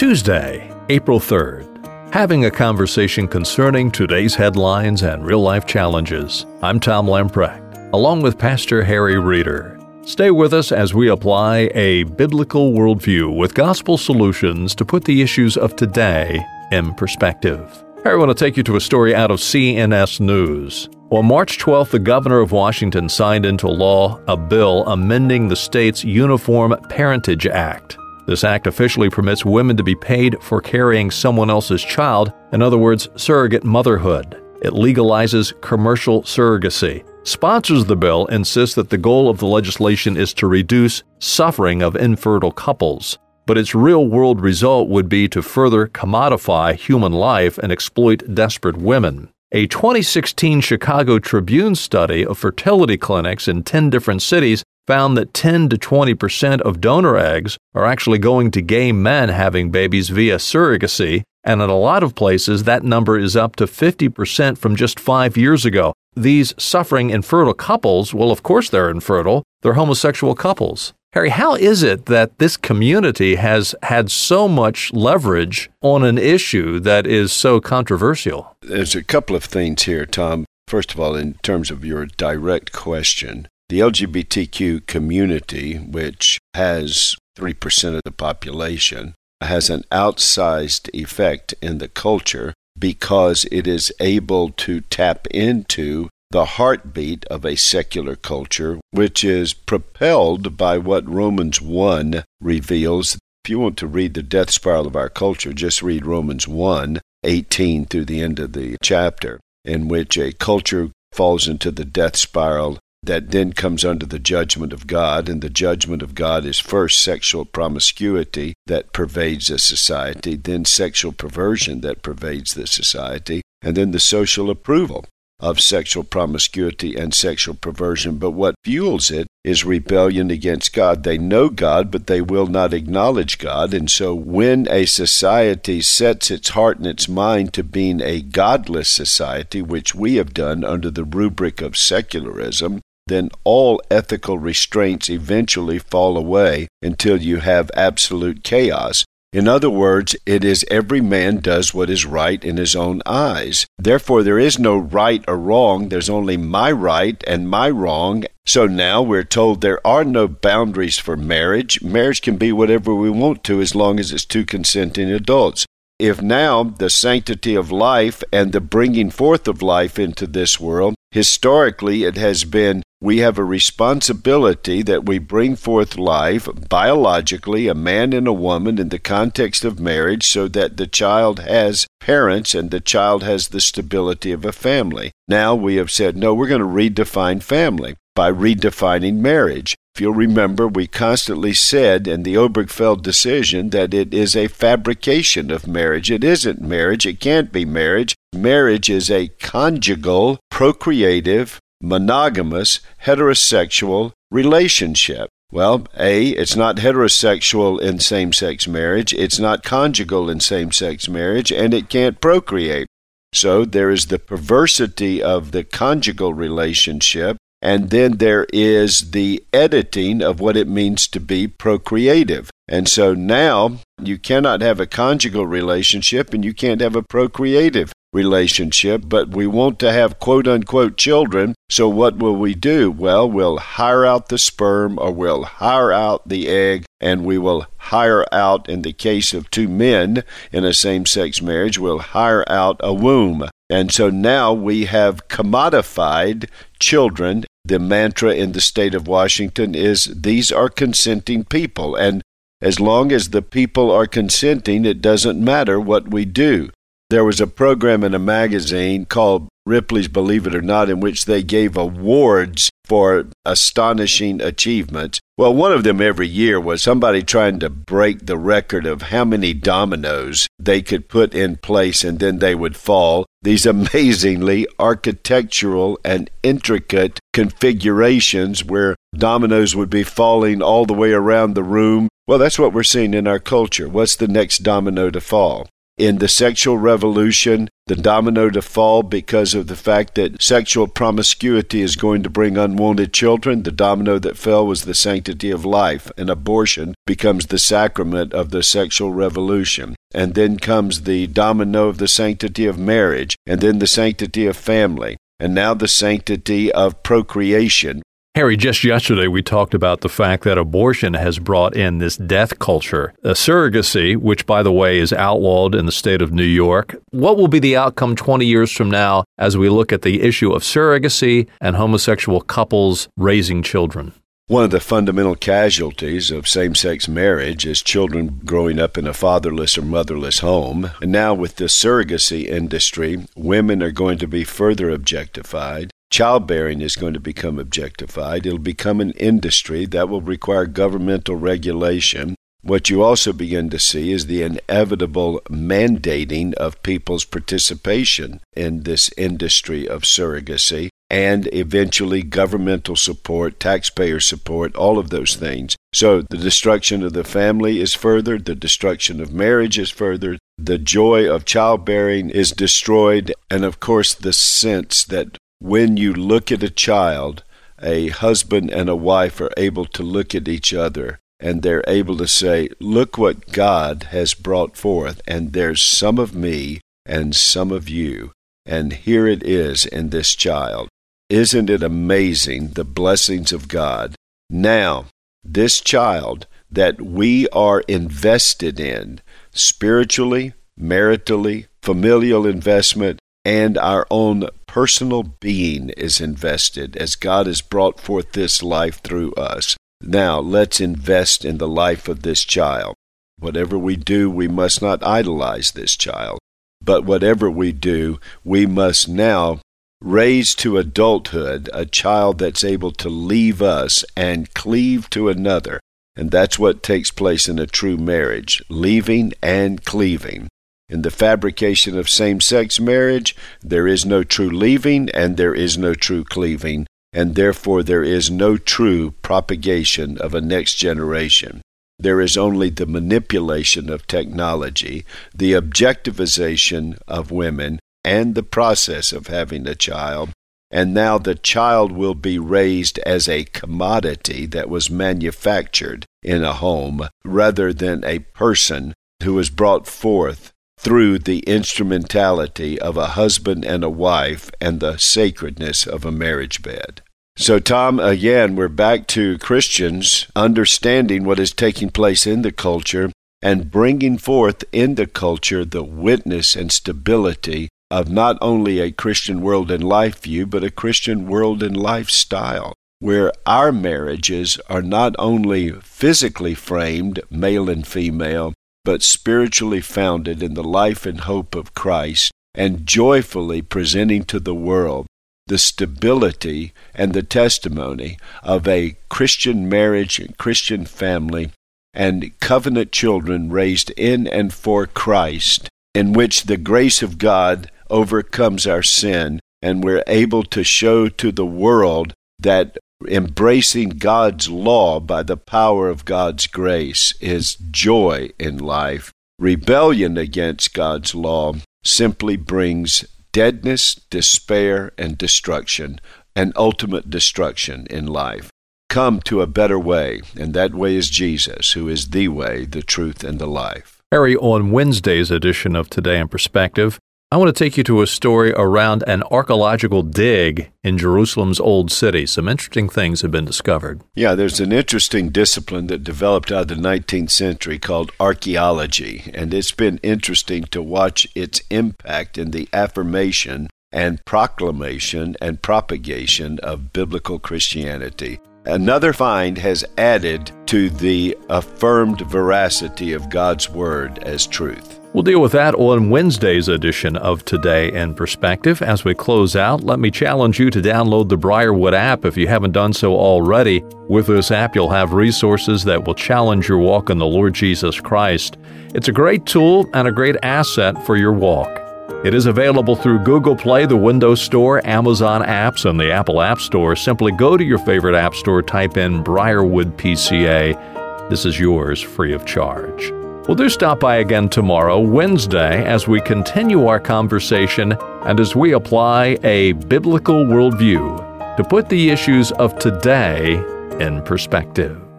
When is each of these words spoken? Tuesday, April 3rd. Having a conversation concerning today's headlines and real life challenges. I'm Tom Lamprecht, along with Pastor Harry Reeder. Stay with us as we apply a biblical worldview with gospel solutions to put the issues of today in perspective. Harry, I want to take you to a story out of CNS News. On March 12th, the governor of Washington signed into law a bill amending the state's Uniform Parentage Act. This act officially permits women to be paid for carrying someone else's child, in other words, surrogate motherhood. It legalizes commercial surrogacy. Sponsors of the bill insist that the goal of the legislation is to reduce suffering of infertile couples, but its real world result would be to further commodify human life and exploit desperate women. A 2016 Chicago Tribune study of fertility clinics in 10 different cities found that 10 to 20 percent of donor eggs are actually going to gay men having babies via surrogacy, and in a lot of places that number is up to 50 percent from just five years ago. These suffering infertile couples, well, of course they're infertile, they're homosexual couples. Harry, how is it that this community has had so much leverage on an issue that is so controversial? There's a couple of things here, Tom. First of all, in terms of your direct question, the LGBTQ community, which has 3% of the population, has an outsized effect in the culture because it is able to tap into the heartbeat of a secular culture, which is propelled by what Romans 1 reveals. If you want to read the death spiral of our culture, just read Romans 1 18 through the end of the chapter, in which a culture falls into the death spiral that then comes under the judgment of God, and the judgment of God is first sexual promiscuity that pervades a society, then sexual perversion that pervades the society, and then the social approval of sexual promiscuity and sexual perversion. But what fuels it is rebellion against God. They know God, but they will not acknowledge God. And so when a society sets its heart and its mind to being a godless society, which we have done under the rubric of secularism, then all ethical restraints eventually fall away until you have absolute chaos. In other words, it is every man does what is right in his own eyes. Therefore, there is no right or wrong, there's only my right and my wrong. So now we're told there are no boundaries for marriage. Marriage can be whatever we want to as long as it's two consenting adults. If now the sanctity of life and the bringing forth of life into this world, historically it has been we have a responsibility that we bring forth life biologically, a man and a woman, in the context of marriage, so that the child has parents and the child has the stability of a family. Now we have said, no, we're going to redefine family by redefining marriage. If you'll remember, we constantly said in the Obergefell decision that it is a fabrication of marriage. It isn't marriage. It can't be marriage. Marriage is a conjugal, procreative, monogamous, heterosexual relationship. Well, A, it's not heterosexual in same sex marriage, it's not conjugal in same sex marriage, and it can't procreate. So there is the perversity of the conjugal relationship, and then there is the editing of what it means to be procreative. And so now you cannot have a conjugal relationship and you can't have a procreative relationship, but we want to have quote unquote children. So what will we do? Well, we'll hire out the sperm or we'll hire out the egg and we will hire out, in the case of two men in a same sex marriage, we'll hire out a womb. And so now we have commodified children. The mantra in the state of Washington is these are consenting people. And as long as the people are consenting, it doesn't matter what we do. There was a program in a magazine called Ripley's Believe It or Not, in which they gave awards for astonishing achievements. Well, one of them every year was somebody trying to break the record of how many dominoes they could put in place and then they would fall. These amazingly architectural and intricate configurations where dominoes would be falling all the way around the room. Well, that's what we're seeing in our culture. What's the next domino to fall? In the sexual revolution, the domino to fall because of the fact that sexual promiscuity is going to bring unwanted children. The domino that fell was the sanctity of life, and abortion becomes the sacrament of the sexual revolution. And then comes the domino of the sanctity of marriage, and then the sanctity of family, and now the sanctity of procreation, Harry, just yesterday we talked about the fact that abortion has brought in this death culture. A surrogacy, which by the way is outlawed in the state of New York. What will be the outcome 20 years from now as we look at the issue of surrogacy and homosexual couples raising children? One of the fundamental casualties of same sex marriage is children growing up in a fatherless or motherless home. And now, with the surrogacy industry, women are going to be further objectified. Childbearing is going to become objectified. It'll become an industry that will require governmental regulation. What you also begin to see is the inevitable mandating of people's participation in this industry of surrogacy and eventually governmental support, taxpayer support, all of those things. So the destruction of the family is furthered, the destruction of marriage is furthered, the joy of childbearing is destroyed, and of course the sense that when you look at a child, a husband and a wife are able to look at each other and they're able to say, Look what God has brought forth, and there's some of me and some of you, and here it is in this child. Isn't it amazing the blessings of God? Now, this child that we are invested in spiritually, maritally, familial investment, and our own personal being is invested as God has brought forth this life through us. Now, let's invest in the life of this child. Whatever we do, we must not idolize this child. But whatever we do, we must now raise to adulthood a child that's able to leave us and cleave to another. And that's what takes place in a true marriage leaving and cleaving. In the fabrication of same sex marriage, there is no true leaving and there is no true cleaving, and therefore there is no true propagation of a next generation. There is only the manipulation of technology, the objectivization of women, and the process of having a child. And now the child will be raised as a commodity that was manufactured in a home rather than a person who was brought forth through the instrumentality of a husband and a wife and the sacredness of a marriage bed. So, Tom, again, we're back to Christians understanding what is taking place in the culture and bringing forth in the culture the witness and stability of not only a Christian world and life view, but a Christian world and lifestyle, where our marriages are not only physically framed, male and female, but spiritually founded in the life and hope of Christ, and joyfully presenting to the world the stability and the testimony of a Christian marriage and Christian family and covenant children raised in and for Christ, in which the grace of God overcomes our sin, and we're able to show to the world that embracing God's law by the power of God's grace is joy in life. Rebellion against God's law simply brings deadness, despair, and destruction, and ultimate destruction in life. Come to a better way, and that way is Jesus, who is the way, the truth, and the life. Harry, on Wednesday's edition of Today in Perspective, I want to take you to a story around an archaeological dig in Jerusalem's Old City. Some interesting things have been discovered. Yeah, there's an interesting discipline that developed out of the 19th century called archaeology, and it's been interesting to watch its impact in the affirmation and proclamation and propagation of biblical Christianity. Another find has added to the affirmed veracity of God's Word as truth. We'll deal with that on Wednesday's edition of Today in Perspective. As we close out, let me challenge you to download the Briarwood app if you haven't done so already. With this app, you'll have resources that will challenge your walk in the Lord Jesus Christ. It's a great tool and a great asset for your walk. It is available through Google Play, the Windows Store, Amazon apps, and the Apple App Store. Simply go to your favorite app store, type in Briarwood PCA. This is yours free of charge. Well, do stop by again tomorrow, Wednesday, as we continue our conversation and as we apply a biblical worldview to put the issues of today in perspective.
Tuesday, 0.00 0.72
April 0.88 1.20
3rd. 1.20 2.14
Having 2.14 2.46
a 2.46 2.50
conversation 2.50 3.28
concerning 3.28 3.90
today's 3.90 4.34
headlines 4.34 5.02
and 5.02 5.26
real 5.26 5.42
life 5.42 5.66
challenges. 5.66 6.46
I'm 6.62 6.80
Tom 6.80 7.06
Lamprecht, 7.06 7.90
along 7.92 8.22
with 8.22 8.38
Pastor 8.38 8.82
Harry 8.82 9.18
Reeder. 9.18 9.78
Stay 10.06 10.30
with 10.30 10.54
us 10.54 10.72
as 10.72 10.94
we 10.94 11.10
apply 11.10 11.70
a 11.74 12.04
biblical 12.04 12.72
worldview 12.72 13.36
with 13.36 13.52
gospel 13.52 13.98
solutions 13.98 14.74
to 14.76 14.86
put 14.86 15.04
the 15.04 15.20
issues 15.20 15.58
of 15.58 15.76
today 15.76 16.42
in 16.72 16.94
perspective. 16.94 17.84
Harry, 18.02 18.14
I 18.14 18.18
want 18.18 18.30
to 18.30 18.42
take 18.42 18.56
you 18.56 18.62
to 18.62 18.76
a 18.76 18.80
story 18.80 19.14
out 19.14 19.30
of 19.30 19.38
CNS 19.38 20.18
News. 20.18 20.88
On 21.10 21.26
March 21.26 21.58
12th, 21.58 21.90
the 21.90 21.98
governor 21.98 22.40
of 22.40 22.52
Washington 22.52 23.10
signed 23.10 23.44
into 23.44 23.68
law 23.68 24.18
a 24.28 24.36
bill 24.38 24.86
amending 24.86 25.48
the 25.48 25.56
state's 25.56 26.04
Uniform 26.04 26.74
Parentage 26.88 27.46
Act. 27.46 27.98
This 28.26 28.44
act 28.44 28.66
officially 28.66 29.10
permits 29.10 29.44
women 29.44 29.76
to 29.76 29.82
be 29.82 29.94
paid 29.94 30.42
for 30.42 30.60
carrying 30.60 31.10
someone 31.10 31.50
else's 31.50 31.82
child, 31.82 32.32
in 32.52 32.62
other 32.62 32.78
words, 32.78 33.08
surrogate 33.16 33.64
motherhood. 33.64 34.40
It 34.62 34.72
legalizes 34.72 35.58
commercial 35.60 36.22
surrogacy. 36.22 37.04
Sponsors 37.22 37.82
of 37.82 37.86
the 37.86 37.96
bill 37.96 38.26
insist 38.26 38.76
that 38.76 38.90
the 38.90 38.98
goal 38.98 39.28
of 39.28 39.38
the 39.38 39.46
legislation 39.46 40.16
is 40.16 40.32
to 40.34 40.46
reduce 40.46 41.02
suffering 41.18 41.82
of 41.82 41.96
infertile 41.96 42.52
couples, 42.52 43.18
but 43.46 43.58
its 43.58 43.74
real 43.74 44.06
world 44.06 44.40
result 44.40 44.88
would 44.88 45.08
be 45.08 45.28
to 45.28 45.42
further 45.42 45.86
commodify 45.86 46.74
human 46.74 47.12
life 47.12 47.58
and 47.58 47.72
exploit 47.72 48.22
desperate 48.34 48.76
women. 48.76 49.28
A 49.52 49.66
2016 49.66 50.60
Chicago 50.60 51.18
Tribune 51.18 51.74
study 51.74 52.24
of 52.24 52.38
fertility 52.38 52.96
clinics 52.96 53.48
in 53.48 53.64
10 53.64 53.90
different 53.90 54.22
cities 54.22 54.62
found 54.90 55.16
that 55.16 55.32
10 55.32 55.68
to 55.68 55.78
20 55.78 56.14
percent 56.14 56.60
of 56.62 56.80
donor 56.80 57.16
eggs 57.16 57.56
are 57.76 57.86
actually 57.86 58.18
going 58.18 58.50
to 58.50 58.60
gay 58.60 58.90
men 58.90 59.28
having 59.28 59.70
babies 59.70 60.08
via 60.08 60.36
surrogacy, 60.36 61.22
and 61.44 61.62
in 61.62 61.70
a 61.70 61.78
lot 61.78 62.02
of 62.02 62.16
places 62.16 62.64
that 62.64 62.82
number 62.82 63.16
is 63.16 63.36
up 63.36 63.54
to 63.54 63.68
50 63.68 64.08
percent 64.08 64.58
from 64.58 64.74
just 64.74 64.98
five 64.98 65.36
years 65.36 65.64
ago. 65.64 65.92
These 66.16 66.54
suffering 66.58 67.10
infertile 67.10 67.54
couples, 67.54 68.12
well, 68.12 68.32
of 68.32 68.42
course 68.42 68.68
they're 68.68 68.90
infertile, 68.90 69.44
they're 69.62 69.74
homosexual 69.74 70.34
couples. 70.34 70.92
Harry, 71.12 71.28
how 71.28 71.54
is 71.54 71.84
it 71.84 72.06
that 72.06 72.36
this 72.38 72.56
community 72.56 73.36
has 73.36 73.76
had 73.84 74.10
so 74.10 74.48
much 74.48 74.92
leverage 74.92 75.70
on 75.82 76.02
an 76.02 76.18
issue 76.18 76.80
that 76.80 77.06
is 77.06 77.32
so 77.32 77.60
controversial? 77.60 78.56
There's 78.62 78.96
a 78.96 79.04
couple 79.04 79.36
of 79.36 79.44
things 79.44 79.84
here, 79.84 80.04
Tom. 80.04 80.46
First 80.66 80.92
of 80.92 80.98
all, 80.98 81.14
in 81.14 81.34
terms 81.44 81.70
of 81.70 81.84
your 81.84 82.06
direct 82.06 82.72
question, 82.72 83.46
the 83.70 83.78
LGBTQ 83.78 84.84
community, 84.86 85.76
which 85.76 86.40
has 86.54 87.14
3% 87.38 87.94
of 87.94 88.02
the 88.04 88.10
population, 88.10 89.14
has 89.40 89.70
an 89.70 89.84
outsized 89.92 90.90
effect 90.92 91.54
in 91.62 91.78
the 91.78 91.86
culture 91.86 92.52
because 92.76 93.46
it 93.52 93.68
is 93.68 93.92
able 94.00 94.50
to 94.50 94.80
tap 94.80 95.28
into 95.28 96.08
the 96.32 96.44
heartbeat 96.56 97.24
of 97.26 97.44
a 97.44 97.54
secular 97.54 98.16
culture, 98.16 98.80
which 98.90 99.22
is 99.22 99.54
propelled 99.54 100.56
by 100.56 100.76
what 100.76 101.08
Romans 101.08 101.60
1 101.60 102.24
reveals. 102.40 103.18
If 103.44 103.50
you 103.50 103.60
want 103.60 103.76
to 103.78 103.86
read 103.86 104.14
the 104.14 104.22
death 104.24 104.50
spiral 104.50 104.88
of 104.88 104.96
our 104.96 105.08
culture, 105.08 105.52
just 105.52 105.80
read 105.80 106.04
Romans 106.04 106.48
1 106.48 107.00
18 107.22 107.84
through 107.84 108.06
the 108.06 108.20
end 108.20 108.40
of 108.40 108.52
the 108.52 108.76
chapter, 108.82 109.38
in 109.64 109.86
which 109.86 110.18
a 110.18 110.32
culture 110.32 110.90
falls 111.12 111.46
into 111.46 111.70
the 111.70 111.84
death 111.84 112.16
spiral 112.16 112.80
that 113.02 113.30
then 113.30 113.52
comes 113.52 113.84
under 113.84 114.06
the 114.06 114.18
judgment 114.18 114.72
of 114.72 114.86
God, 114.86 115.28
and 115.28 115.40
the 115.40 115.50
judgment 115.50 116.02
of 116.02 116.14
God 116.14 116.44
is 116.44 116.58
first 116.58 117.00
sexual 117.00 117.44
promiscuity 117.44 118.54
that 118.66 118.92
pervades 118.92 119.50
a 119.50 119.58
society, 119.58 120.36
then 120.36 120.64
sexual 120.64 121.12
perversion 121.12 121.80
that 121.80 122.02
pervades 122.02 122.54
the 122.54 122.66
society, 122.66 123.42
and 123.62 123.76
then 123.76 123.92
the 123.92 124.00
social 124.00 124.50
approval 124.50 125.04
of 125.40 125.60
sexual 125.60 126.04
promiscuity 126.04 126.94
and 126.96 127.14
sexual 127.14 127.54
perversion. 127.54 128.18
But 128.18 128.32
what 128.32 128.54
fuels 128.62 129.10
it 129.10 129.26
is 129.42 129.64
rebellion 129.64 130.30
against 130.30 130.74
God. 130.74 131.02
They 131.02 131.16
know 131.16 131.48
God, 131.48 131.90
but 131.90 132.06
they 132.06 132.20
will 132.20 132.46
not 132.46 132.74
acknowledge 132.74 133.38
God. 133.38 133.72
And 133.72 133.90
so 133.90 134.14
when 134.14 134.68
a 134.68 134.84
society 134.84 135.80
sets 135.80 136.30
its 136.30 136.50
heart 136.50 136.76
and 136.76 136.86
its 136.86 137.08
mind 137.08 137.54
to 137.54 137.64
being 137.64 138.02
a 138.02 138.20
godless 138.20 138.90
society, 138.90 139.62
which 139.62 139.94
we 139.94 140.16
have 140.16 140.34
done 140.34 140.62
under 140.62 140.90
the 140.90 141.04
rubric 141.04 141.62
of 141.62 141.76
secularism, 141.76 142.80
then 143.10 143.30
all 143.44 143.82
ethical 143.90 144.38
restraints 144.38 145.10
eventually 145.10 145.78
fall 145.78 146.16
away 146.16 146.68
until 146.80 147.20
you 147.20 147.38
have 147.38 147.70
absolute 147.74 148.44
chaos. 148.44 149.04
In 149.32 149.46
other 149.46 149.70
words, 149.70 150.16
it 150.26 150.44
is 150.44 150.64
every 150.68 151.00
man 151.00 151.36
does 151.38 151.72
what 151.72 151.88
is 151.88 152.04
right 152.04 152.42
in 152.44 152.56
his 152.56 152.74
own 152.74 153.00
eyes. 153.06 153.64
Therefore, 153.78 154.24
there 154.24 154.40
is 154.40 154.58
no 154.58 154.76
right 154.76 155.22
or 155.28 155.38
wrong, 155.38 155.88
there's 155.88 156.10
only 156.10 156.36
my 156.36 156.72
right 156.72 157.22
and 157.28 157.48
my 157.48 157.70
wrong. 157.70 158.24
So 158.44 158.66
now 158.66 159.02
we're 159.02 159.22
told 159.22 159.60
there 159.60 159.86
are 159.86 160.02
no 160.02 160.26
boundaries 160.26 160.98
for 160.98 161.16
marriage. 161.16 161.80
Marriage 161.80 162.22
can 162.22 162.38
be 162.38 162.50
whatever 162.50 162.92
we 162.92 163.08
want 163.08 163.44
to 163.44 163.60
as 163.60 163.76
long 163.76 164.00
as 164.00 164.10
it's 164.10 164.24
two 164.24 164.44
consenting 164.44 165.12
adults. 165.12 165.64
If 166.00 166.20
now 166.20 166.64
the 166.64 166.90
sanctity 166.90 167.54
of 167.54 167.70
life 167.70 168.24
and 168.32 168.52
the 168.52 168.60
bringing 168.60 169.10
forth 169.10 169.46
of 169.46 169.62
life 169.62 169.96
into 169.96 170.26
this 170.26 170.58
world, 170.58 170.96
historically 171.12 172.02
it 172.02 172.16
has 172.16 172.42
been 172.42 172.82
we 173.02 173.18
have 173.18 173.38
a 173.38 173.44
responsibility 173.44 174.82
that 174.82 175.06
we 175.06 175.18
bring 175.18 175.56
forth 175.56 175.96
life 175.96 176.46
biologically, 176.68 177.66
a 177.66 177.74
man 177.74 178.12
and 178.12 178.28
a 178.28 178.32
woman, 178.32 178.78
in 178.78 178.90
the 178.90 178.98
context 178.98 179.64
of 179.64 179.80
marriage, 179.80 180.26
so 180.26 180.48
that 180.48 180.76
the 180.76 180.86
child 180.86 181.40
has 181.40 181.86
parents 181.98 182.54
and 182.54 182.70
the 182.70 182.80
child 182.80 183.22
has 183.22 183.48
the 183.48 183.60
stability 183.60 184.32
of 184.32 184.44
a 184.44 184.52
family. 184.52 185.12
Now 185.26 185.54
we 185.54 185.76
have 185.76 185.90
said, 185.90 186.16
no, 186.16 186.34
we're 186.34 186.48
going 186.48 186.60
to 186.60 186.66
redefine 186.66 187.42
family 187.42 187.96
by 188.14 188.30
redefining 188.30 189.16
marriage. 189.16 189.74
If 189.94 190.02
you'll 190.02 190.12
remember, 190.12 190.68
we 190.68 190.86
constantly 190.86 191.54
said 191.54 192.06
in 192.06 192.22
the 192.22 192.34
Obergefell 192.34 193.02
decision 193.02 193.70
that 193.70 193.94
it 193.94 194.12
is 194.12 194.36
a 194.36 194.48
fabrication 194.48 195.50
of 195.50 195.66
marriage. 195.66 196.10
It 196.10 196.22
isn't 196.22 196.60
marriage. 196.60 197.06
It 197.06 197.18
can't 197.18 197.50
be 197.50 197.64
marriage. 197.64 198.14
Marriage 198.34 198.90
is 198.90 199.10
a 199.10 199.28
conjugal, 199.40 200.38
procreative, 200.50 201.58
monogamous, 201.80 202.80
heterosexual 203.04 204.12
relationship. 204.30 205.28
Well, 205.52 205.86
A, 205.96 206.28
it's 206.28 206.54
not 206.54 206.76
heterosexual 206.76 207.80
in 207.80 207.98
same 207.98 208.32
sex 208.32 208.68
marriage, 208.68 209.12
it's 209.14 209.38
not 209.38 209.64
conjugal 209.64 210.30
in 210.30 210.38
same 210.40 210.70
sex 210.70 211.08
marriage, 211.08 211.50
and 211.50 211.74
it 211.74 211.88
can't 211.88 212.20
procreate. 212.20 212.86
So 213.32 213.64
there 213.64 213.90
is 213.90 214.06
the 214.06 214.18
perversity 214.18 215.22
of 215.22 215.52
the 215.52 215.64
conjugal 215.64 216.34
relationship, 216.34 217.36
and 217.62 217.90
then 217.90 218.18
there 218.18 218.46
is 218.52 219.10
the 219.10 219.44
editing 219.52 220.22
of 220.22 220.40
what 220.40 220.56
it 220.56 220.68
means 220.68 221.06
to 221.08 221.20
be 221.20 221.46
procreative. 221.46 222.50
And 222.68 222.88
so 222.88 223.14
now 223.14 223.80
you 224.00 224.18
cannot 224.18 224.60
have 224.60 224.80
a 224.80 224.86
conjugal 224.86 225.46
relationship 225.46 226.32
and 226.32 226.44
you 226.44 226.54
can't 226.54 226.80
have 226.80 226.96
a 226.96 227.02
procreative 227.02 227.92
relationship, 228.12 229.02
but 229.06 229.30
we 229.30 229.46
want 229.46 229.78
to 229.78 229.92
have 229.92 230.18
quote 230.18 230.48
unquote 230.48 230.96
children. 230.96 231.54
So 231.68 231.88
what 231.88 232.18
will 232.18 232.36
we 232.36 232.54
do? 232.54 232.90
Well, 232.90 233.30
we'll 233.30 233.58
hire 233.58 234.04
out 234.04 234.28
the 234.28 234.38
sperm 234.38 234.98
or 234.98 235.12
we'll 235.12 235.44
hire 235.44 235.92
out 235.92 236.28
the 236.28 236.48
egg 236.48 236.84
and 237.00 237.24
we 237.24 237.38
will 237.38 237.66
hire 237.76 238.26
out, 238.32 238.68
in 238.68 238.82
the 238.82 238.92
case 238.92 239.32
of 239.32 239.50
two 239.50 239.68
men 239.68 240.22
in 240.52 240.64
a 240.64 240.74
same 240.74 241.06
sex 241.06 241.40
marriage, 241.40 241.78
we'll 241.78 242.00
hire 242.00 242.44
out 242.48 242.76
a 242.80 242.92
womb. 242.92 243.48
And 243.68 243.92
so 243.92 244.10
now 244.10 244.52
we 244.52 244.86
have 244.86 245.28
commodified 245.28 246.48
children. 246.78 247.44
The 247.64 247.78
mantra 247.78 248.34
in 248.34 248.52
the 248.52 248.60
state 248.60 248.94
of 248.94 249.06
Washington 249.06 249.74
is 249.74 250.06
these 250.06 250.50
are 250.50 250.68
consenting 250.68 251.44
people. 251.44 251.94
And 251.94 252.22
as 252.60 252.80
long 252.80 253.12
as 253.12 253.30
the 253.30 253.42
people 253.42 253.90
are 253.90 254.06
consenting, 254.06 254.84
it 254.84 255.00
doesn't 255.00 255.42
matter 255.42 255.80
what 255.80 256.08
we 256.08 256.24
do. 256.24 256.70
There 257.10 257.24
was 257.24 257.40
a 257.40 257.48
program 257.48 258.04
in 258.04 258.14
a 258.14 258.20
magazine 258.20 259.04
called 259.04 259.48
Ripley's 259.66 260.06
Believe 260.06 260.46
It 260.46 260.54
or 260.54 260.62
Not, 260.62 260.88
in 260.88 261.00
which 261.00 261.24
they 261.24 261.42
gave 261.42 261.76
awards 261.76 262.70
for 262.84 263.26
astonishing 263.44 264.40
achievements. 264.40 265.18
Well, 265.36 265.52
one 265.52 265.72
of 265.72 265.82
them 265.82 266.00
every 266.00 266.28
year 266.28 266.60
was 266.60 266.82
somebody 266.82 267.24
trying 267.24 267.58
to 267.60 267.68
break 267.68 268.26
the 268.26 268.38
record 268.38 268.86
of 268.86 269.02
how 269.02 269.24
many 269.24 269.54
dominoes 269.54 270.46
they 270.56 270.82
could 270.82 271.08
put 271.08 271.34
in 271.34 271.56
place 271.56 272.04
and 272.04 272.20
then 272.20 272.38
they 272.38 272.54
would 272.54 272.76
fall. 272.76 273.26
These 273.42 273.66
amazingly 273.74 274.68
architectural 274.78 275.98
and 276.04 276.30
intricate 276.44 277.18
configurations 277.32 278.64
where 278.64 278.94
dominoes 279.16 279.74
would 279.74 279.90
be 279.90 280.04
falling 280.04 280.62
all 280.62 280.86
the 280.86 280.94
way 280.94 281.10
around 281.10 281.54
the 281.54 281.64
room. 281.64 282.08
Well, 282.28 282.38
that's 282.38 282.58
what 282.58 282.72
we're 282.72 282.84
seeing 282.84 283.14
in 283.14 283.26
our 283.26 283.40
culture. 283.40 283.88
What's 283.88 284.14
the 284.14 284.28
next 284.28 284.58
domino 284.58 285.10
to 285.10 285.20
fall? 285.20 285.66
In 286.00 286.16
the 286.16 286.28
sexual 286.28 286.78
revolution, 286.78 287.68
the 287.86 287.94
domino 287.94 288.48
to 288.48 288.62
fall 288.62 289.02
because 289.02 289.54
of 289.54 289.66
the 289.66 289.76
fact 289.76 290.14
that 290.14 290.42
sexual 290.42 290.88
promiscuity 290.88 291.82
is 291.82 291.94
going 291.94 292.22
to 292.22 292.30
bring 292.30 292.56
unwanted 292.56 293.12
children. 293.12 293.64
The 293.64 293.70
domino 293.70 294.18
that 294.20 294.38
fell 294.38 294.66
was 294.66 294.84
the 294.84 294.94
sanctity 294.94 295.50
of 295.50 295.66
life, 295.66 296.10
and 296.16 296.30
abortion 296.30 296.94
becomes 297.06 297.48
the 297.48 297.58
sacrament 297.58 298.32
of 298.32 298.50
the 298.50 298.62
sexual 298.62 299.12
revolution. 299.12 299.94
And 300.14 300.34
then 300.34 300.58
comes 300.58 301.02
the 301.02 301.26
domino 301.26 301.88
of 301.88 301.98
the 301.98 302.08
sanctity 302.08 302.64
of 302.64 302.78
marriage, 302.78 303.36
and 303.46 303.60
then 303.60 303.78
the 303.78 303.86
sanctity 303.86 304.46
of 304.46 304.56
family, 304.56 305.18
and 305.38 305.54
now 305.54 305.74
the 305.74 305.86
sanctity 305.86 306.72
of 306.72 307.02
procreation, 307.02 308.02
Harry, 308.36 308.56
just 308.56 308.84
yesterday 308.84 309.26
we 309.26 309.42
talked 309.42 309.74
about 309.74 310.02
the 310.02 310.08
fact 310.08 310.44
that 310.44 310.56
abortion 310.56 311.14
has 311.14 311.40
brought 311.40 311.76
in 311.76 311.98
this 311.98 312.16
death 312.16 312.60
culture. 312.60 313.12
A 313.24 313.30
surrogacy, 313.30 314.16
which 314.16 314.46
by 314.46 314.62
the 314.62 314.70
way 314.70 315.00
is 315.00 315.12
outlawed 315.12 315.74
in 315.74 315.84
the 315.84 315.90
state 315.90 316.22
of 316.22 316.32
New 316.32 316.44
York. 316.44 316.94
What 317.10 317.36
will 317.36 317.48
be 317.48 317.58
the 317.58 317.76
outcome 317.76 318.14
20 318.14 318.46
years 318.46 318.70
from 318.70 318.88
now 318.88 319.24
as 319.36 319.56
we 319.56 319.68
look 319.68 319.92
at 319.92 320.02
the 320.02 320.22
issue 320.22 320.52
of 320.52 320.62
surrogacy 320.62 321.48
and 321.60 321.74
homosexual 321.74 322.40
couples 322.40 323.08
raising 323.16 323.64
children? 323.64 324.12
One 324.46 324.62
of 324.62 324.70
the 324.70 324.78
fundamental 324.78 325.34
casualties 325.34 326.30
of 326.30 326.48
same 326.48 326.76
sex 326.76 327.08
marriage 327.08 327.66
is 327.66 327.82
children 327.82 328.40
growing 328.44 328.78
up 328.78 328.96
in 328.96 329.08
a 329.08 329.12
fatherless 329.12 329.76
or 329.76 329.82
motherless 329.82 330.38
home. 330.38 330.92
And 331.02 331.10
now, 331.10 331.34
with 331.34 331.56
the 331.56 331.64
surrogacy 331.64 332.46
industry, 332.46 333.26
women 333.36 333.82
are 333.82 333.90
going 333.90 334.18
to 334.18 334.28
be 334.28 334.44
further 334.44 334.88
objectified. 334.90 335.89
Childbearing 336.10 336.80
is 336.80 336.96
going 336.96 337.14
to 337.14 337.20
become 337.20 337.58
objectified. 337.58 338.44
It'll 338.44 338.58
become 338.58 339.00
an 339.00 339.12
industry 339.12 339.86
that 339.86 340.08
will 340.08 340.20
require 340.20 340.66
governmental 340.66 341.36
regulation. 341.36 342.34
What 342.62 342.90
you 342.90 343.02
also 343.02 343.32
begin 343.32 343.70
to 343.70 343.78
see 343.78 344.12
is 344.12 344.26
the 344.26 344.42
inevitable 344.42 345.40
mandating 345.48 346.52
of 346.54 346.82
people's 346.82 347.24
participation 347.24 348.40
in 348.54 348.82
this 348.82 349.10
industry 349.16 349.88
of 349.88 350.02
surrogacy 350.02 350.90
and 351.08 351.48
eventually 351.52 352.22
governmental 352.22 352.96
support, 352.96 353.58
taxpayer 353.58 354.20
support, 354.20 354.74
all 354.76 354.98
of 354.98 355.10
those 355.10 355.36
things. 355.36 355.76
So 355.92 356.22
the 356.22 356.36
destruction 356.36 357.02
of 357.02 357.14
the 357.14 357.24
family 357.24 357.80
is 357.80 357.94
furthered, 357.94 358.44
the 358.44 358.54
destruction 358.54 359.20
of 359.20 359.32
marriage 359.32 359.78
is 359.78 359.90
furthered, 359.90 360.38
the 360.58 360.78
joy 360.78 361.28
of 361.28 361.44
childbearing 361.44 362.30
is 362.30 362.50
destroyed, 362.52 363.32
and 363.50 363.64
of 363.64 363.80
course 363.80 364.14
the 364.14 364.32
sense 364.32 365.04
that 365.04 365.38
when 365.60 365.96
you 365.96 366.12
look 366.12 366.50
at 366.50 366.62
a 366.62 366.70
child, 366.70 367.44
a 367.80 368.08
husband 368.08 368.70
and 368.70 368.88
a 368.88 368.96
wife 368.96 369.40
are 369.40 369.52
able 369.56 369.84
to 369.84 370.02
look 370.02 370.34
at 370.34 370.48
each 370.48 370.74
other 370.74 371.20
and 371.38 371.62
they're 371.62 371.84
able 371.86 372.16
to 372.18 372.28
say, 372.28 372.68
Look 372.80 373.16
what 373.16 373.50
God 373.52 374.04
has 374.10 374.34
brought 374.34 374.76
forth, 374.76 375.22
and 375.26 375.52
there's 375.52 375.82
some 375.82 376.18
of 376.18 376.34
me 376.34 376.80
and 377.06 377.34
some 377.34 377.72
of 377.72 377.88
you, 377.88 378.32
and 378.66 378.92
here 378.92 379.26
it 379.26 379.42
is 379.42 379.86
in 379.86 380.10
this 380.10 380.34
child. 380.34 380.88
Isn't 381.30 381.70
it 381.70 381.82
amazing 381.82 382.70
the 382.70 382.84
blessings 382.84 383.52
of 383.52 383.68
God? 383.68 384.14
Now, 384.50 385.06
this 385.42 385.80
child 385.80 386.46
that 386.70 387.00
we 387.00 387.48
are 387.48 387.80
invested 387.88 388.78
in 388.78 389.20
spiritually, 389.50 390.52
maritally, 390.78 391.66
familial 391.82 392.46
investment, 392.46 393.18
and 393.44 393.78
our 393.78 394.06
own 394.10 394.48
personal 394.70 395.24
being 395.24 395.88
is 395.96 396.20
invested 396.20 396.96
as 396.96 397.16
God 397.16 397.48
has 397.48 397.60
brought 397.60 397.98
forth 397.98 398.30
this 398.30 398.62
life 398.62 399.00
through 399.02 399.32
us. 399.32 399.76
Now, 400.00 400.38
let's 400.38 400.80
invest 400.80 401.44
in 401.44 401.58
the 401.58 401.66
life 401.66 402.06
of 402.06 402.22
this 402.22 402.44
child. 402.44 402.94
Whatever 403.36 403.76
we 403.76 403.96
do, 403.96 404.30
we 404.30 404.46
must 404.46 404.80
not 404.80 405.02
idolize 405.02 405.72
this 405.72 405.96
child. 405.96 406.38
But 406.80 407.04
whatever 407.04 407.50
we 407.50 407.72
do, 407.72 408.20
we 408.44 408.64
must 408.64 409.08
now 409.08 409.58
raise 410.00 410.54
to 410.62 410.78
adulthood 410.78 411.68
a 411.72 411.84
child 411.84 412.38
that's 412.38 412.62
able 412.62 412.92
to 412.92 413.08
leave 413.08 413.60
us 413.60 414.04
and 414.16 414.54
cleave 414.54 415.10
to 415.10 415.28
another. 415.28 415.80
And 416.14 416.30
that's 416.30 416.60
what 416.60 416.84
takes 416.84 417.10
place 417.10 417.48
in 417.48 417.58
a 417.58 417.66
true 417.66 417.96
marriage 417.96 418.62
leaving 418.68 419.32
and 419.42 419.84
cleaving. 419.84 420.46
In 420.90 421.02
the 421.02 421.10
fabrication 421.12 421.96
of 421.96 422.10
same 422.10 422.40
sex 422.40 422.80
marriage, 422.80 423.36
there 423.62 423.86
is 423.86 424.04
no 424.04 424.24
true 424.24 424.50
leaving 424.50 425.08
and 425.10 425.36
there 425.36 425.54
is 425.54 425.78
no 425.78 425.94
true 425.94 426.24
cleaving, 426.24 426.84
and 427.12 427.36
therefore 427.36 427.84
there 427.84 428.02
is 428.02 428.28
no 428.28 428.56
true 428.56 429.12
propagation 429.22 430.18
of 430.18 430.34
a 430.34 430.40
next 430.40 430.74
generation. 430.74 431.62
There 432.00 432.20
is 432.20 432.36
only 432.36 432.70
the 432.70 432.86
manipulation 432.86 433.88
of 433.88 434.08
technology, 434.08 435.04
the 435.32 435.52
objectivization 435.52 436.98
of 437.06 437.30
women, 437.30 437.78
and 438.04 438.34
the 438.34 438.42
process 438.42 439.12
of 439.12 439.28
having 439.28 439.68
a 439.68 439.76
child. 439.76 440.30
And 440.72 440.92
now 440.92 441.18
the 441.18 441.36
child 441.36 441.92
will 441.92 442.16
be 442.16 442.38
raised 442.38 442.98
as 443.00 443.28
a 443.28 443.44
commodity 443.44 444.44
that 444.46 444.68
was 444.68 444.90
manufactured 444.90 446.04
in 446.22 446.42
a 446.42 446.54
home 446.54 447.06
rather 447.24 447.72
than 447.72 448.04
a 448.04 448.20
person 448.20 448.94
who 449.22 449.34
was 449.34 449.50
brought 449.50 449.86
forth 449.86 450.52
through 450.80 451.18
the 451.18 451.40
instrumentality 451.40 452.80
of 452.80 452.96
a 452.96 453.08
husband 453.08 453.66
and 453.66 453.84
a 453.84 453.90
wife 453.90 454.50
and 454.62 454.80
the 454.80 454.96
sacredness 454.96 455.86
of 455.86 456.06
a 456.06 456.10
marriage 456.10 456.62
bed. 456.62 457.02
So, 457.36 457.58
Tom, 457.58 458.00
again, 458.00 458.56
we're 458.56 458.68
back 458.68 459.06
to 459.08 459.36
Christians 459.38 460.26
understanding 460.34 461.24
what 461.24 461.38
is 461.38 461.52
taking 461.52 461.90
place 461.90 462.26
in 462.26 462.40
the 462.40 462.50
culture 462.50 463.12
and 463.42 463.70
bringing 463.70 464.16
forth 464.16 464.64
in 464.72 464.94
the 464.94 465.06
culture 465.06 465.66
the 465.66 465.84
witness 465.84 466.56
and 466.56 466.72
stability 466.72 467.68
of 467.90 468.10
not 468.10 468.38
only 468.40 468.80
a 468.80 468.90
Christian 468.90 469.42
world 469.42 469.70
and 469.70 469.84
life 469.84 470.22
view, 470.22 470.46
but 470.46 470.64
a 470.64 470.70
Christian 470.70 471.26
world 471.26 471.62
and 471.62 471.76
lifestyle, 471.76 472.72
where 473.00 473.32
our 473.44 473.70
marriages 473.70 474.58
are 474.70 474.82
not 474.82 475.14
only 475.18 475.72
physically 475.72 476.54
framed, 476.54 477.20
male 477.30 477.68
and 477.68 477.86
female, 477.86 478.54
but 478.84 479.02
spiritually 479.02 479.80
founded 479.80 480.42
in 480.42 480.54
the 480.54 480.64
life 480.64 481.06
and 481.06 481.20
hope 481.20 481.54
of 481.54 481.74
Christ, 481.74 482.32
and 482.54 482.86
joyfully 482.86 483.62
presenting 483.62 484.24
to 484.24 484.40
the 484.40 484.54
world 484.54 485.06
the 485.46 485.58
stability 485.58 486.72
and 486.94 487.12
the 487.12 487.22
testimony 487.22 488.16
of 488.42 488.68
a 488.68 488.96
Christian 489.08 489.68
marriage 489.68 490.18
and 490.18 490.36
Christian 490.38 490.84
family 490.84 491.50
and 491.92 492.38
covenant 492.38 492.92
children 492.92 493.50
raised 493.50 493.90
in 493.96 494.26
and 494.28 494.54
for 494.54 494.86
Christ, 494.86 495.68
in 495.94 496.12
which 496.12 496.44
the 496.44 496.56
grace 496.56 497.02
of 497.02 497.18
God 497.18 497.70
overcomes 497.90 498.66
our 498.66 498.82
sin, 498.82 499.40
and 499.60 499.82
we're 499.82 500.04
able 500.06 500.44
to 500.44 500.62
show 500.62 501.08
to 501.08 501.32
the 501.32 501.46
world 501.46 502.14
that 502.38 502.78
embracing 503.08 503.90
God's 503.90 504.48
law 504.48 505.00
by 505.00 505.22
the 505.22 505.36
power 505.36 505.88
of 505.88 506.04
God's 506.04 506.46
grace 506.46 507.14
is 507.20 507.56
joy 507.70 508.30
in 508.38 508.58
life. 508.58 509.12
Rebellion 509.38 510.18
against 510.18 510.74
God's 510.74 511.14
law 511.14 511.54
simply 511.82 512.36
brings 512.36 513.04
deadness, 513.32 513.94
despair, 513.94 514.92
and 514.98 515.16
destruction, 515.16 516.00
and 516.36 516.52
ultimate 516.56 517.08
destruction 517.08 517.86
in 517.88 518.06
life. 518.06 518.50
Come 518.88 519.20
to 519.20 519.40
a 519.40 519.46
better 519.46 519.78
way, 519.78 520.20
and 520.38 520.52
that 520.54 520.74
way 520.74 520.96
is 520.96 521.08
Jesus, 521.08 521.72
who 521.72 521.88
is 521.88 522.10
the 522.10 522.28
way, 522.28 522.64
the 522.64 522.82
truth, 522.82 523.22
and 523.22 523.38
the 523.38 523.46
life. 523.46 524.02
Harry, 524.10 524.36
on 524.36 524.72
Wednesday's 524.72 525.30
edition 525.30 525.76
of 525.76 525.88
Today 525.88 526.18
in 526.18 526.28
Perspective, 526.28 526.98
I 527.32 527.36
want 527.36 527.46
to 527.46 527.64
take 527.64 527.76
you 527.76 527.84
to 527.84 528.02
a 528.02 528.08
story 528.08 528.52
around 528.56 529.04
an 529.06 529.22
archaeological 529.30 530.02
dig 530.02 530.72
in 530.82 530.98
Jerusalem's 530.98 531.60
Old 531.60 531.92
City. 531.92 532.26
Some 532.26 532.48
interesting 532.48 532.88
things 532.88 533.22
have 533.22 533.30
been 533.30 533.44
discovered. 533.44 534.00
Yeah, 534.16 534.34
there's 534.34 534.58
an 534.58 534.72
interesting 534.72 535.28
discipline 535.28 535.86
that 535.86 536.02
developed 536.02 536.50
out 536.50 536.62
of 536.62 536.68
the 536.68 536.74
19th 536.74 537.30
century 537.30 537.78
called 537.78 538.10
archaeology, 538.18 539.30
and 539.32 539.54
it's 539.54 539.70
been 539.70 539.98
interesting 540.02 540.64
to 540.72 540.82
watch 540.82 541.28
its 541.36 541.62
impact 541.70 542.36
in 542.36 542.50
the 542.50 542.68
affirmation 542.72 543.70
and 543.92 544.24
proclamation 544.24 545.36
and 545.40 545.62
propagation 545.62 546.58
of 546.64 546.92
biblical 546.92 547.38
Christianity. 547.38 548.40
Another 548.64 549.12
find 549.12 549.56
has 549.58 549.84
added 549.96 550.50
to 550.66 550.90
the 550.90 551.38
affirmed 551.48 552.22
veracity 552.22 553.12
of 553.12 553.30
God's 553.30 553.70
Word 553.70 554.18
as 554.24 554.48
truth. 554.48 554.99
We'll 555.12 555.24
deal 555.24 555.42
with 555.42 555.50
that 555.52 555.74
on 555.74 556.08
Wednesday's 556.08 556.68
edition 556.68 557.16
of 557.16 557.44
Today 557.44 557.92
in 557.92 558.14
Perspective. 558.14 558.80
As 558.80 559.04
we 559.04 559.12
close 559.12 559.56
out, 559.56 559.82
let 559.82 559.98
me 559.98 560.08
challenge 560.08 560.60
you 560.60 560.70
to 560.70 560.80
download 560.80 561.28
the 561.28 561.36
Briarwood 561.36 561.94
app 561.94 562.24
if 562.24 562.36
you 562.36 562.46
haven't 562.46 562.70
done 562.70 562.92
so 562.92 563.16
already. 563.16 563.82
With 564.08 564.28
this 564.28 564.52
app, 564.52 564.76
you'll 564.76 564.90
have 564.90 565.12
resources 565.12 565.82
that 565.82 566.04
will 566.04 566.14
challenge 566.14 566.68
your 566.68 566.78
walk 566.78 567.10
in 567.10 567.18
the 567.18 567.26
Lord 567.26 567.54
Jesus 567.54 568.00
Christ. 568.00 568.56
It's 568.94 569.08
a 569.08 569.12
great 569.12 569.46
tool 569.46 569.90
and 569.94 570.06
a 570.06 570.12
great 570.12 570.36
asset 570.44 571.04
for 571.04 571.16
your 571.16 571.32
walk. 571.32 571.80
It 572.24 572.32
is 572.32 572.46
available 572.46 572.94
through 572.94 573.24
Google 573.24 573.56
Play, 573.56 573.86
the 573.86 573.96
Windows 573.96 574.40
Store, 574.40 574.86
Amazon 574.86 575.42
apps, 575.42 575.90
and 575.90 575.98
the 575.98 576.12
Apple 576.12 576.40
App 576.40 576.60
Store. 576.60 576.94
Simply 576.94 577.32
go 577.32 577.56
to 577.56 577.64
your 577.64 577.78
favorite 577.78 578.14
app 578.14 578.36
store, 578.36 578.62
type 578.62 578.96
in 578.96 579.24
Briarwood 579.24 579.98
PCA. 579.98 581.28
This 581.28 581.44
is 581.44 581.58
yours 581.58 582.00
free 582.00 582.32
of 582.32 582.46
charge. 582.46 583.12
Well, 583.48 583.56
do 583.56 583.68
stop 583.68 584.00
by 584.00 584.16
again 584.16 584.48
tomorrow, 584.48 585.00
Wednesday, 585.00 585.84
as 585.84 586.06
we 586.06 586.20
continue 586.20 586.86
our 586.86 587.00
conversation 587.00 587.96
and 588.24 588.38
as 588.38 588.54
we 588.54 588.74
apply 588.74 589.38
a 589.42 589.72
biblical 589.72 590.44
worldview 590.44 591.56
to 591.56 591.64
put 591.64 591.88
the 591.88 592.10
issues 592.10 592.52
of 592.52 592.78
today 592.78 593.54
in 593.98 594.22
perspective. 594.22 595.09